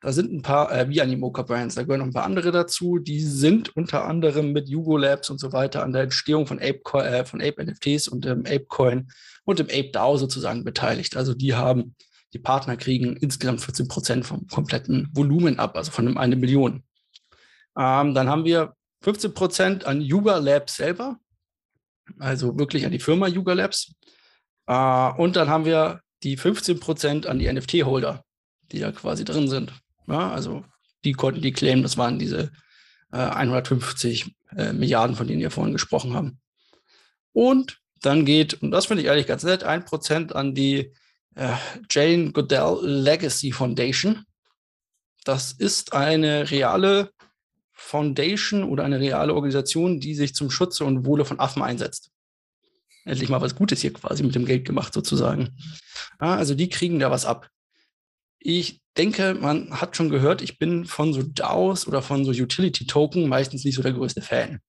Da 0.00 0.12
sind 0.12 0.32
ein 0.32 0.42
paar, 0.42 0.70
äh, 0.70 0.88
wie 0.90 1.00
Animoca 1.00 1.42
Brands, 1.42 1.74
da 1.74 1.82
gehören 1.82 2.00
noch 2.00 2.06
ein 2.06 2.12
paar 2.12 2.24
andere 2.24 2.52
dazu. 2.52 2.98
Die 2.98 3.20
sind 3.20 3.74
unter 3.74 4.04
anderem 4.04 4.52
mit 4.52 4.68
Yugo 4.68 4.98
Labs 4.98 5.30
und 5.30 5.40
so 5.40 5.52
weiter 5.52 5.82
an 5.82 5.92
der 5.92 6.02
Entstehung 6.02 6.46
von 6.46 6.58
Ape, 6.60 6.80
äh, 7.02 7.24
von 7.24 7.40
Ape 7.40 7.64
NFTs 7.64 8.08
und 8.08 8.24
dem 8.24 8.40
Ape 8.40 8.66
Coin 8.68 9.08
und 9.44 9.58
dem 9.58 9.66
Ape 9.66 9.90
DAO 9.92 10.18
sozusagen 10.18 10.64
beteiligt. 10.64 11.16
Also 11.16 11.32
die 11.32 11.54
haben 11.54 11.96
die 12.36 12.42
Partner 12.42 12.76
kriegen 12.76 13.16
insgesamt 13.16 13.62
14 13.62 13.88
Prozent 13.88 14.26
vom 14.26 14.46
kompletten 14.48 15.08
Volumen 15.12 15.58
ab, 15.58 15.76
also 15.76 15.90
von 15.90 16.06
einem 16.06 16.18
eine 16.18 16.36
Million. 16.36 16.84
Ähm, 17.78 18.14
dann 18.14 18.28
haben 18.28 18.44
wir 18.44 18.74
15 19.02 19.32
Prozent 19.32 19.84
an 19.86 20.02
Yuga 20.02 20.36
Labs 20.36 20.76
selber, 20.76 21.18
also 22.18 22.58
wirklich 22.58 22.84
an 22.84 22.92
die 22.92 22.98
Firma 22.98 23.26
Yuga 23.26 23.54
Labs. 23.54 23.94
Äh, 24.66 25.12
und 25.16 25.36
dann 25.36 25.48
haben 25.48 25.64
wir 25.64 26.00
die 26.22 26.36
15% 26.38 27.26
an 27.26 27.38
die 27.38 27.50
NFT-Holder, 27.50 28.22
die 28.72 28.80
da 28.80 28.92
quasi 28.92 29.24
drin 29.24 29.48
sind. 29.48 29.72
Ja, 30.06 30.30
also 30.30 30.64
die 31.04 31.12
konnten 31.12 31.40
die 31.40 31.52
claimen, 31.52 31.82
das 31.82 31.96
waren 31.96 32.18
diese 32.18 32.52
äh, 33.12 33.18
150 33.18 34.34
äh, 34.56 34.72
Milliarden, 34.72 35.16
von 35.16 35.26
denen 35.26 35.40
wir 35.40 35.50
vorhin 35.50 35.72
gesprochen 35.72 36.14
haben. 36.14 36.38
Und 37.32 37.80
dann 38.02 38.26
geht, 38.26 38.62
und 38.62 38.72
das 38.72 38.86
finde 38.86 39.02
ich 39.02 39.08
ehrlich 39.08 39.26
ganz 39.26 39.42
nett, 39.42 39.64
1% 39.64 40.32
an 40.32 40.54
die 40.54 40.92
äh, 41.36 41.54
Jane 41.88 42.32
Goodell 42.32 42.78
Legacy 42.82 43.52
Foundation. 43.52 44.24
Das 45.24 45.52
ist 45.52 45.92
eine 45.92 46.50
reale 46.50 47.10
Foundation 47.72 48.64
oder 48.64 48.84
eine 48.84 48.98
reale 48.98 49.34
Organisation, 49.34 50.00
die 50.00 50.14
sich 50.14 50.34
zum 50.34 50.50
Schutze 50.50 50.84
und 50.84 51.04
Wohle 51.06 51.24
von 51.24 51.38
Affen 51.38 51.62
einsetzt. 51.62 52.10
Endlich 53.04 53.28
mal 53.28 53.40
was 53.40 53.54
Gutes 53.54 53.82
hier 53.82 53.92
quasi 53.92 54.24
mit 54.24 54.34
dem 54.34 54.46
Geld 54.46 54.64
gemacht, 54.64 54.92
sozusagen. 54.92 55.56
Ja, 56.20 56.34
also 56.34 56.54
die 56.54 56.68
kriegen 56.68 56.98
da 56.98 57.10
was 57.10 57.24
ab. 57.24 57.48
Ich 58.38 58.80
denke, 58.96 59.34
man 59.34 59.80
hat 59.80 59.96
schon 59.96 60.08
gehört, 60.08 60.42
ich 60.42 60.58
bin 60.58 60.86
von 60.86 61.12
so 61.12 61.22
DAOs 61.22 61.86
oder 61.86 62.02
von 62.02 62.24
so 62.24 62.30
Utility-Token 62.30 63.28
meistens 63.28 63.64
nicht 63.64 63.74
so 63.74 63.82
der 63.82 63.92
größte 63.92 64.22
Fan. 64.22 64.60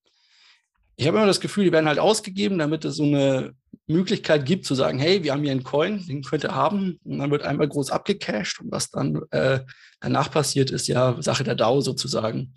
Ich 0.97 1.07
habe 1.07 1.17
immer 1.17 1.27
das 1.27 1.39
Gefühl, 1.39 1.65
die 1.65 1.71
werden 1.71 1.87
halt 1.87 1.99
ausgegeben, 1.99 2.57
damit 2.57 2.83
es 2.83 2.95
so 2.95 3.03
eine 3.03 3.53
Möglichkeit 3.87 4.45
gibt 4.45 4.65
zu 4.65 4.75
sagen, 4.75 4.99
hey, 4.99 5.23
wir 5.23 5.31
haben 5.31 5.43
hier 5.43 5.51
einen 5.51 5.63
Coin, 5.63 6.05
den 6.05 6.21
könnt 6.21 6.43
ihr 6.43 6.53
haben. 6.53 6.99
Und 7.03 7.19
dann 7.19 7.31
wird 7.31 7.43
einmal 7.43 7.67
groß 7.67 7.91
abgecashed 7.91 8.59
und 8.59 8.71
was 8.71 8.91
dann 8.91 9.21
äh, 9.31 9.61
danach 9.99 10.29
passiert, 10.29 10.71
ist 10.71 10.87
ja 10.87 11.21
Sache 11.21 11.43
der 11.43 11.55
DAO 11.55 11.81
sozusagen. 11.81 12.55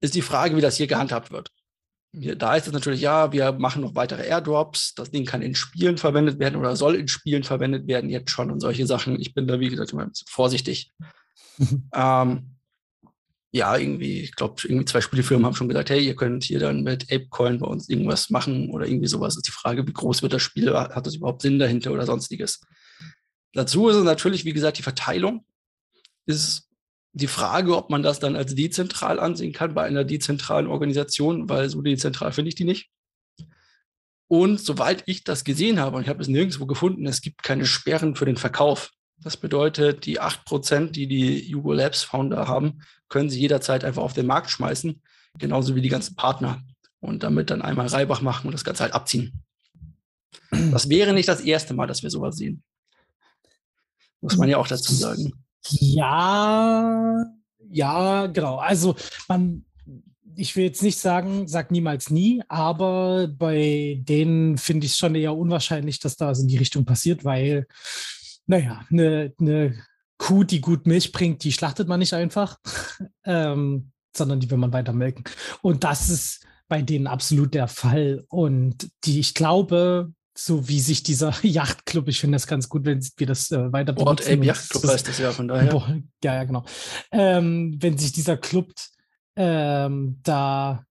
Ist 0.00 0.14
die 0.14 0.22
Frage, 0.22 0.56
wie 0.56 0.60
das 0.60 0.76
hier 0.76 0.86
gehandhabt 0.86 1.30
wird. 1.30 1.50
Hier, 2.12 2.36
da 2.36 2.54
ist 2.54 2.66
es 2.66 2.72
natürlich, 2.72 3.00
ja, 3.00 3.32
wir 3.32 3.52
machen 3.52 3.82
noch 3.82 3.94
weitere 3.94 4.26
Airdrops. 4.26 4.94
Das 4.94 5.10
Ding 5.10 5.24
kann 5.24 5.42
in 5.42 5.54
Spielen 5.54 5.98
verwendet 5.98 6.38
werden 6.38 6.56
oder 6.56 6.76
soll 6.76 6.94
in 6.96 7.08
Spielen 7.08 7.42
verwendet 7.42 7.86
werden, 7.88 8.10
jetzt 8.10 8.30
schon 8.30 8.50
und 8.50 8.60
solche 8.60 8.86
Sachen. 8.86 9.20
Ich 9.20 9.34
bin 9.34 9.46
da, 9.46 9.60
wie 9.60 9.68
gesagt, 9.68 9.92
immer 9.92 10.10
vorsichtig. 10.28 10.92
ähm, 11.94 12.55
ja, 13.52 13.76
irgendwie, 13.76 14.20
ich 14.20 14.34
glaube, 14.34 14.62
irgendwie 14.64 14.84
zwei 14.84 15.00
Spielefirmen 15.00 15.46
haben 15.46 15.54
schon 15.54 15.68
gesagt, 15.68 15.90
hey, 15.90 16.04
ihr 16.04 16.16
könnt 16.16 16.44
hier 16.44 16.58
dann 16.58 16.82
mit 16.82 17.10
ApeCoin 17.12 17.58
bei 17.58 17.66
uns 17.66 17.88
irgendwas 17.88 18.30
machen 18.30 18.70
oder 18.70 18.86
irgendwie 18.86 19.06
sowas. 19.06 19.36
Ist 19.36 19.46
die 19.46 19.52
Frage, 19.52 19.86
wie 19.86 19.92
groß 19.92 20.22
wird 20.22 20.32
das 20.32 20.42
Spiel? 20.42 20.74
Hat 20.74 21.06
das 21.06 21.16
überhaupt 21.16 21.42
Sinn 21.42 21.58
dahinter 21.58 21.92
oder 21.92 22.06
sonstiges? 22.06 22.60
Dazu 23.52 23.88
ist 23.88 23.96
es 23.96 24.04
natürlich, 24.04 24.44
wie 24.44 24.52
gesagt, 24.52 24.78
die 24.78 24.82
Verteilung. 24.82 25.46
Ist 26.26 26.68
die 27.12 27.28
Frage, 27.28 27.74
ob 27.76 27.88
man 27.88 28.02
das 28.02 28.18
dann 28.18 28.36
als 28.36 28.54
dezentral 28.54 29.18
ansehen 29.18 29.54
kann 29.54 29.72
bei 29.72 29.84
einer 29.84 30.04
dezentralen 30.04 30.66
Organisation, 30.66 31.48
weil 31.48 31.70
so 31.70 31.80
dezentral 31.80 32.32
finde 32.32 32.50
ich 32.50 32.56
die 32.56 32.64
nicht. 32.64 32.90
Und 34.28 34.60
soweit 34.60 35.04
ich 35.06 35.24
das 35.24 35.44
gesehen 35.44 35.80
habe, 35.80 35.96
und 35.96 36.02
ich 36.02 36.08
habe 36.08 36.20
es 36.20 36.28
nirgendwo 36.28 36.66
gefunden, 36.66 37.06
es 37.06 37.22
gibt 37.22 37.42
keine 37.42 37.64
Sperren 37.64 38.16
für 38.16 38.26
den 38.26 38.36
Verkauf. 38.36 38.90
Das 39.22 39.36
bedeutet, 39.36 40.06
die 40.06 40.20
8%, 40.20 40.90
die 40.90 41.06
die 41.06 41.54
Hugo 41.54 41.72
Labs 41.72 42.02
Founder 42.02 42.48
haben, 42.48 42.82
können 43.08 43.30
sie 43.30 43.40
jederzeit 43.40 43.84
einfach 43.84 44.02
auf 44.02 44.12
den 44.12 44.26
Markt 44.26 44.50
schmeißen, 44.50 45.02
genauso 45.38 45.74
wie 45.74 45.80
die 45.80 45.88
ganzen 45.88 46.16
Partner. 46.16 46.62
Und 47.00 47.22
damit 47.22 47.50
dann 47.50 47.62
einmal 47.62 47.86
Reibach 47.86 48.20
machen 48.20 48.46
und 48.46 48.52
das 48.52 48.64
Ganze 48.64 48.82
halt 48.82 48.94
abziehen. 48.94 49.44
Das 50.50 50.88
wäre 50.88 51.12
nicht 51.12 51.28
das 51.28 51.40
erste 51.40 51.74
Mal, 51.74 51.86
dass 51.86 52.02
wir 52.02 52.10
sowas 52.10 52.36
sehen. 52.36 52.62
Muss 54.20 54.36
man 54.36 54.48
ja 54.48 54.58
auch 54.58 54.66
dazu 54.66 54.94
sagen. 54.94 55.32
Ja, 55.70 57.24
ja, 57.70 58.26
genau. 58.26 58.56
Also 58.56 58.96
man, 59.28 59.64
ich 60.34 60.56
will 60.56 60.64
jetzt 60.64 60.82
nicht 60.82 60.98
sagen, 60.98 61.48
sag 61.48 61.70
niemals 61.70 62.10
nie, 62.10 62.42
aber 62.48 63.28
bei 63.28 64.00
denen 64.02 64.58
finde 64.58 64.86
ich 64.86 64.92
es 64.92 64.98
schon 64.98 65.14
eher 65.14 65.36
unwahrscheinlich, 65.36 66.00
dass 66.00 66.16
da 66.16 66.28
was 66.28 66.40
in 66.40 66.48
die 66.48 66.58
Richtung 66.58 66.84
passiert, 66.84 67.24
weil 67.24 67.66
naja, 68.46 68.84
eine, 68.90 69.32
eine 69.40 69.74
Kuh, 70.18 70.44
die 70.44 70.60
gut 70.60 70.86
Milch 70.86 71.12
bringt, 71.12 71.44
die 71.44 71.52
schlachtet 71.52 71.88
man 71.88 72.00
nicht 72.00 72.14
einfach, 72.14 72.58
ähm, 73.24 73.90
sondern 74.16 74.40
die 74.40 74.50
will 74.50 74.58
man 74.58 74.72
weiter 74.72 74.92
melken. 74.92 75.24
Und 75.62 75.84
das 75.84 76.08
ist 76.08 76.46
bei 76.68 76.82
denen 76.82 77.06
absolut 77.06 77.54
der 77.54 77.68
Fall. 77.68 78.24
Und 78.28 78.88
die, 79.04 79.20
ich 79.20 79.34
glaube, 79.34 80.12
so 80.36 80.68
wie 80.68 80.80
sich 80.80 81.02
dieser 81.02 81.34
Yachtclub, 81.42 82.08
ich 82.08 82.20
finde 82.20 82.36
das 82.36 82.46
ganz 82.46 82.68
gut, 82.68 82.84
wenn 82.84 83.06
wir 83.16 83.26
das 83.26 83.50
äh, 83.50 83.72
weiter 83.72 83.92
Board 83.92 84.22
Ape 84.22 84.44
Yachtclub 84.44 84.84
heißt 84.84 85.08
das 85.08 85.18
ja 85.18 85.32
von 85.32 85.48
daher. 85.48 85.70
Boah, 85.70 85.96
ja, 86.22 86.34
ja, 86.34 86.44
genau. 86.44 86.64
Ähm, 87.12 87.76
wenn 87.80 87.98
sich 87.98 88.12
dieser 88.12 88.36
Club 88.36 88.72
ähm, 89.36 90.18
da 90.22 90.84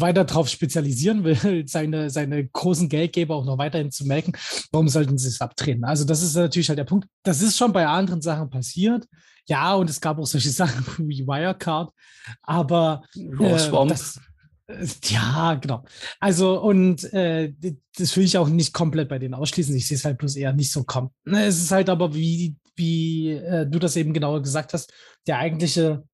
weiter 0.00 0.24
darauf 0.24 0.48
spezialisieren 0.48 1.24
will, 1.24 1.64
seine, 1.66 2.10
seine 2.10 2.46
großen 2.46 2.88
Geldgeber 2.88 3.34
auch 3.34 3.44
noch 3.44 3.58
weiterhin 3.58 3.90
zu 3.90 4.06
melken, 4.06 4.36
warum 4.70 4.88
sollten 4.88 5.18
sie 5.18 5.28
es 5.28 5.40
abtreten? 5.40 5.84
Also 5.84 6.04
das 6.04 6.22
ist 6.22 6.34
natürlich 6.36 6.68
halt 6.68 6.78
der 6.78 6.84
Punkt. 6.84 7.08
Das 7.22 7.42
ist 7.42 7.56
schon 7.56 7.72
bei 7.72 7.86
anderen 7.86 8.22
Sachen 8.22 8.50
passiert. 8.50 9.06
Ja, 9.46 9.74
und 9.74 9.88
es 9.88 10.00
gab 10.00 10.18
auch 10.18 10.26
solche 10.26 10.50
Sachen 10.50 11.08
wie 11.08 11.26
Wirecard, 11.26 11.90
aber 12.42 13.02
äh, 13.16 13.86
das, 13.88 14.20
äh, 14.66 14.86
ja, 15.04 15.54
genau. 15.54 15.84
Also, 16.20 16.60
und 16.60 17.04
äh, 17.12 17.52
das 17.96 18.16
will 18.16 18.24
ich 18.24 18.36
auch 18.36 18.48
nicht 18.48 18.72
komplett 18.74 19.08
bei 19.08 19.18
denen 19.18 19.34
ausschließen. 19.34 19.74
Ich 19.74 19.88
sehe 19.88 19.96
es 19.96 20.04
halt 20.04 20.18
bloß 20.18 20.36
eher 20.36 20.52
nicht 20.52 20.70
so 20.70 20.84
kommen. 20.84 21.10
Ne, 21.24 21.46
es 21.46 21.58
ist 21.58 21.70
halt 21.70 21.88
aber, 21.88 22.14
wie, 22.14 22.56
wie 22.76 23.30
äh, 23.30 23.66
du 23.66 23.78
das 23.78 23.96
eben 23.96 24.12
genauer 24.12 24.42
gesagt 24.42 24.74
hast, 24.74 24.92
der 25.26 25.38
eigentliche 25.38 26.04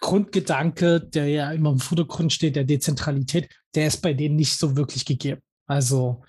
Grundgedanke, 0.00 1.00
der 1.00 1.28
ja 1.28 1.50
immer 1.52 1.70
im 1.70 1.80
Vordergrund 1.80 2.32
steht, 2.32 2.56
der 2.56 2.64
Dezentralität, 2.64 3.48
der 3.74 3.86
ist 3.86 4.02
bei 4.02 4.14
denen 4.14 4.36
nicht 4.36 4.58
so 4.58 4.76
wirklich 4.76 5.04
gegeben. 5.04 5.40
Also 5.66 6.22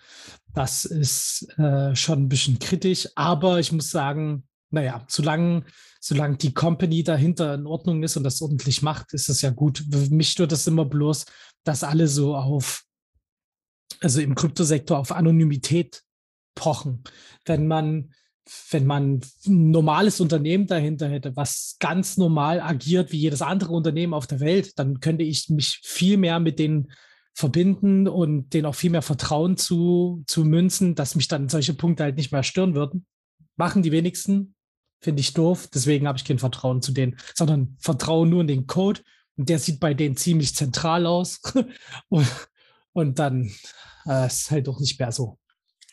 das 0.53 0.85
ist 0.85 1.47
äh, 1.57 1.95
schon 1.95 2.23
ein 2.23 2.29
bisschen 2.29 2.59
kritisch, 2.59 3.07
aber 3.15 3.59
ich 3.59 3.71
muss 3.71 3.91
sagen, 3.91 4.47
naja, 4.71 5.05
solange, 5.07 5.63
solange 6.01 6.37
die 6.37 6.53
Company 6.53 7.03
dahinter 7.03 7.53
in 7.53 7.67
Ordnung 7.67 8.03
ist 8.03 8.17
und 8.17 8.23
das 8.23 8.41
ordentlich 8.41 8.81
macht, 8.81 9.13
ist 9.13 9.29
das 9.29 9.41
ja 9.41 9.49
gut. 9.49 9.83
Mich 10.09 10.31
stört 10.31 10.51
das 10.51 10.67
immer 10.67 10.85
bloß, 10.85 11.25
dass 11.63 11.83
alle 11.83 12.07
so 12.07 12.35
auf, 12.35 12.83
also 14.01 14.19
im 14.21 14.35
Kryptosektor 14.35 14.97
auf 14.97 15.11
Anonymität 15.11 16.03
pochen. 16.55 17.03
Wenn 17.45 17.67
man 17.67 18.13
wenn 18.69 18.85
man 18.85 19.21
ein 19.45 19.71
normales 19.71 20.19
Unternehmen 20.19 20.67
dahinter 20.67 21.09
hätte, 21.09 21.35
was 21.35 21.77
ganz 21.79 22.17
normal 22.17 22.61
agiert 22.61 23.11
wie 23.11 23.17
jedes 23.17 23.41
andere 23.41 23.73
Unternehmen 23.73 24.13
auf 24.13 24.27
der 24.27 24.39
Welt, 24.39 24.77
dann 24.79 24.99
könnte 24.99 25.23
ich 25.23 25.49
mich 25.49 25.79
viel 25.83 26.17
mehr 26.17 26.39
mit 26.39 26.59
denen 26.59 26.91
verbinden 27.33 28.07
und 28.07 28.53
denen 28.53 28.65
auch 28.65 28.75
viel 28.75 28.89
mehr 28.89 29.03
Vertrauen 29.03 29.57
zu, 29.57 30.23
zu 30.25 30.43
münzen, 30.43 30.95
dass 30.95 31.15
mich 31.15 31.27
dann 31.27 31.49
solche 31.49 31.75
Punkte 31.75 32.03
halt 32.03 32.17
nicht 32.17 32.31
mehr 32.31 32.43
stören 32.43 32.73
würden. 32.73 33.05
Machen 33.57 33.83
die 33.83 33.91
wenigsten, 33.91 34.55
finde 34.99 35.19
ich 35.19 35.33
doof. 35.33 35.69
Deswegen 35.71 36.07
habe 36.07 36.17
ich 36.17 36.25
kein 36.25 36.39
Vertrauen 36.39 36.81
zu 36.81 36.91
denen, 36.91 37.17
sondern 37.35 37.77
Vertrauen 37.79 38.29
nur 38.29 38.41
in 38.41 38.47
den 38.47 38.65
Code. 38.65 39.01
Und 39.35 39.49
der 39.49 39.59
sieht 39.59 39.79
bei 39.79 39.93
denen 39.93 40.17
ziemlich 40.17 40.55
zentral 40.55 41.05
aus. 41.05 41.41
und, 42.09 42.27
und 42.93 43.19
dann 43.19 43.51
äh, 44.07 44.25
ist 44.25 44.49
halt 44.49 44.67
auch 44.67 44.79
nicht 44.79 44.99
mehr 44.99 45.11
so. 45.11 45.37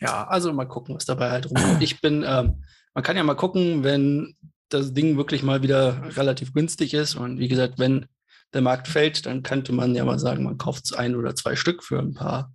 Ja, 0.04 0.24
also 0.24 0.52
mal 0.52 0.66
gucken, 0.66 0.94
was 0.94 1.06
dabei 1.06 1.30
halt 1.30 1.46
rumkommt. 1.46 1.82
Ich 1.82 2.02
bin, 2.02 2.24
ähm, 2.28 2.62
man 2.92 3.02
kann 3.02 3.16
ja 3.16 3.22
mal 3.22 3.36
gucken, 3.36 3.84
wenn 3.84 4.36
das 4.68 4.92
Ding 4.92 5.16
wirklich 5.16 5.42
mal 5.42 5.62
wieder 5.62 6.14
relativ 6.18 6.52
günstig 6.52 6.92
ist 6.92 7.14
und 7.14 7.38
wie 7.38 7.48
gesagt, 7.48 7.78
wenn 7.78 8.04
der 8.52 8.60
Markt 8.60 8.86
fällt, 8.86 9.24
dann 9.24 9.42
könnte 9.42 9.72
man 9.72 9.94
ja 9.94 10.04
mal 10.04 10.18
sagen, 10.18 10.44
man 10.44 10.58
kauft 10.58 10.94
ein 10.94 11.16
oder 11.16 11.34
zwei 11.34 11.56
Stück 11.56 11.82
für 11.82 11.98
ein 12.00 12.12
paar 12.12 12.52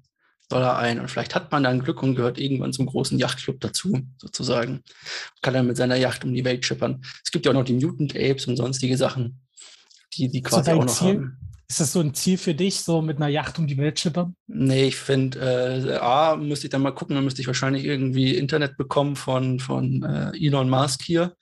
Dollar 0.48 0.78
ein 0.78 1.00
und 1.00 1.10
vielleicht 1.10 1.34
hat 1.34 1.52
man 1.52 1.64
dann 1.64 1.82
Glück 1.82 2.04
und 2.04 2.14
gehört 2.14 2.38
irgendwann 2.38 2.72
zum 2.72 2.86
großen 2.86 3.18
Yachtclub 3.18 3.60
dazu, 3.62 4.00
sozusagen. 4.20 4.84
Kann 5.42 5.56
dann 5.56 5.66
mit 5.66 5.78
seiner 5.78 5.96
Yacht 5.96 6.24
um 6.24 6.34
die 6.36 6.46
Welt 6.46 6.64
schippern. 6.66 7.02
Es 7.24 7.32
gibt 7.32 7.48
ja 7.48 7.52
auch 7.52 7.56
noch 7.56 7.66
die 7.66 7.74
Mutant 7.74 8.16
Apes 8.16 8.46
und 8.46 8.58
sonstige 8.58 8.96
Sachen, 8.96 9.42
die 10.14 10.30
die 10.30 10.42
quasi 10.42 10.72
auch 10.72 10.86
noch 10.86 10.94
Ziel? 10.94 11.16
haben. 11.16 11.38
Ist 11.70 11.80
das 11.80 11.94
so 11.94 12.00
ein 12.00 12.16
Ziel 12.16 12.40
für 12.40 12.56
dich, 12.56 12.82
so 12.82 13.00
mit 13.00 13.18
einer 13.18 13.28
Yacht 13.28 13.60
um 13.60 13.68
die 13.68 13.78
Welt 13.78 14.00
schippern? 14.00 14.36
Nee, 14.48 14.88
ich 14.88 14.96
finde, 14.96 15.40
äh, 15.40 15.98
A, 15.98 16.36
müsste 16.36 16.66
ich 16.66 16.72
dann 16.72 16.82
mal 16.82 16.96
gucken, 16.96 17.14
dann 17.14 17.24
müsste 17.24 17.42
ich 17.42 17.48
wahrscheinlich 17.48 17.86
irgendwie 17.86 18.36
Internet 18.36 18.76
bekommen 18.76 19.16
von, 19.16 19.60
von 19.60 20.02
äh, 20.02 20.32
Elon 20.36 20.68
Musk 20.70 21.04
hier. 21.04 21.36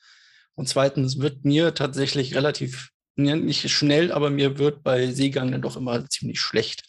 Und 0.55 0.67
zweitens 0.67 1.19
wird 1.19 1.45
mir 1.45 1.73
tatsächlich 1.73 2.35
relativ, 2.35 2.89
nicht 3.15 3.69
schnell, 3.69 4.11
aber 4.11 4.29
mir 4.29 4.57
wird 4.57 4.83
bei 4.83 5.11
Seegang 5.11 5.51
dann 5.51 5.61
doch 5.61 5.77
immer 5.77 6.09
ziemlich 6.09 6.41
schlecht. 6.41 6.83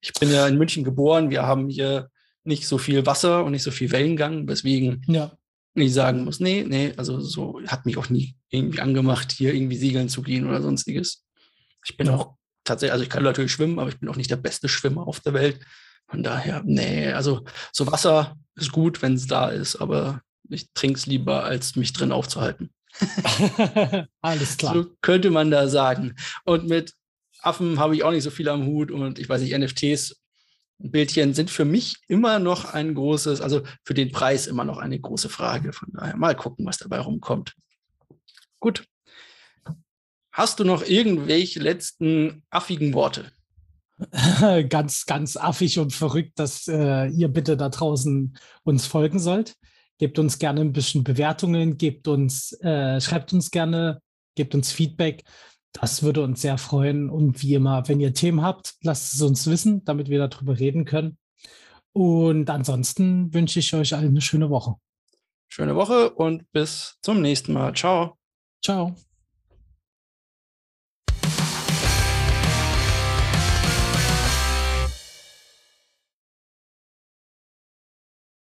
Ich 0.00 0.12
bin 0.12 0.30
ja 0.30 0.46
in 0.46 0.56
München 0.56 0.84
geboren, 0.84 1.30
wir 1.30 1.42
haben 1.42 1.68
hier 1.68 2.10
nicht 2.44 2.68
so 2.68 2.78
viel 2.78 3.06
Wasser 3.06 3.44
und 3.44 3.52
nicht 3.52 3.62
so 3.62 3.72
viel 3.72 3.90
Wellengang, 3.90 4.46
weswegen 4.46 5.02
ja. 5.08 5.32
ich 5.74 5.92
sagen 5.92 6.24
muss, 6.24 6.38
nee, 6.38 6.64
nee, 6.64 6.92
also 6.96 7.18
so 7.18 7.60
hat 7.66 7.86
mich 7.86 7.96
auch 7.96 8.08
nie 8.08 8.36
irgendwie 8.50 8.80
angemacht, 8.80 9.32
hier 9.32 9.52
irgendwie 9.52 9.78
segeln 9.78 10.08
zu 10.08 10.22
gehen 10.22 10.46
oder 10.46 10.62
sonstiges. 10.62 11.23
Ich 11.84 11.96
bin 11.96 12.08
auch 12.08 12.34
tatsächlich, 12.64 12.92
also 12.92 13.04
ich 13.04 13.10
kann 13.10 13.22
natürlich 13.22 13.52
schwimmen, 13.52 13.78
aber 13.78 13.88
ich 13.88 13.98
bin 13.98 14.08
auch 14.08 14.16
nicht 14.16 14.30
der 14.30 14.36
beste 14.36 14.68
Schwimmer 14.68 15.06
auf 15.06 15.20
der 15.20 15.34
Welt. 15.34 15.60
Von 16.08 16.22
daher, 16.22 16.62
nee, 16.64 17.12
also 17.12 17.44
so 17.72 17.86
Wasser 17.90 18.36
ist 18.56 18.72
gut, 18.72 19.02
wenn 19.02 19.14
es 19.14 19.26
da 19.26 19.48
ist, 19.48 19.76
aber 19.76 20.20
ich 20.48 20.72
trinke 20.72 20.98
es 20.98 21.06
lieber, 21.06 21.44
als 21.44 21.76
mich 21.76 21.92
drin 21.92 22.12
aufzuhalten. 22.12 22.70
Alles 24.20 24.56
klar. 24.56 24.74
So 24.74 24.86
könnte 25.00 25.30
man 25.30 25.50
da 25.50 25.68
sagen. 25.68 26.14
Und 26.44 26.68
mit 26.68 26.94
Affen 27.40 27.78
habe 27.78 27.96
ich 27.96 28.04
auch 28.04 28.12
nicht 28.12 28.22
so 28.22 28.30
viel 28.30 28.48
am 28.48 28.66
Hut 28.66 28.90
und 28.90 29.18
ich 29.18 29.28
weiß 29.28 29.40
nicht, 29.40 29.56
NFTs 29.56 30.16
Bildchen 30.78 31.34
sind 31.34 31.50
für 31.50 31.64
mich 31.64 31.96
immer 32.08 32.38
noch 32.38 32.64
ein 32.64 32.94
großes, 32.94 33.40
also 33.40 33.62
für 33.84 33.94
den 33.94 34.10
Preis 34.10 34.46
immer 34.46 34.64
noch 34.64 34.78
eine 34.78 34.98
große 34.98 35.28
Frage. 35.28 35.72
Von 35.72 35.90
daher 35.92 36.16
mal 36.16 36.34
gucken, 36.34 36.66
was 36.66 36.78
dabei 36.78 36.98
rumkommt. 36.98 37.54
Gut. 38.60 38.84
Hast 40.34 40.58
du 40.58 40.64
noch 40.64 40.84
irgendwelche 40.84 41.60
letzten 41.60 42.42
affigen 42.50 42.92
Worte? 42.92 43.30
ganz, 44.68 45.06
ganz 45.06 45.36
affig 45.36 45.78
und 45.78 45.92
verrückt, 45.92 46.40
dass 46.40 46.66
äh, 46.66 47.06
ihr 47.06 47.28
bitte 47.28 47.56
da 47.56 47.68
draußen 47.68 48.36
uns 48.64 48.84
folgen 48.84 49.20
sollt. 49.20 49.54
Gebt 49.98 50.18
uns 50.18 50.40
gerne 50.40 50.60
ein 50.60 50.72
bisschen 50.72 51.04
Bewertungen, 51.04 51.78
gebt 51.78 52.08
uns, 52.08 52.52
äh, 52.62 53.00
schreibt 53.00 53.32
uns 53.32 53.52
gerne, 53.52 54.02
gebt 54.34 54.56
uns 54.56 54.72
Feedback. 54.72 55.22
Das 55.70 56.02
würde 56.02 56.24
uns 56.24 56.42
sehr 56.42 56.58
freuen. 56.58 57.10
Und 57.10 57.40
wie 57.40 57.54
immer, 57.54 57.86
wenn 57.86 58.00
ihr 58.00 58.12
Themen 58.12 58.42
habt, 58.42 58.74
lasst 58.82 59.14
es 59.14 59.22
uns 59.22 59.46
wissen, 59.46 59.84
damit 59.84 60.08
wir 60.08 60.26
darüber 60.26 60.58
reden 60.58 60.84
können. 60.84 61.16
Und 61.92 62.50
ansonsten 62.50 63.32
wünsche 63.32 63.60
ich 63.60 63.72
euch 63.72 63.94
allen 63.94 64.08
eine 64.08 64.20
schöne 64.20 64.50
Woche. 64.50 64.74
Schöne 65.46 65.76
Woche 65.76 66.10
und 66.10 66.50
bis 66.50 66.98
zum 67.02 67.22
nächsten 67.22 67.52
Mal. 67.52 67.72
Ciao. 67.72 68.18
Ciao. 68.60 68.96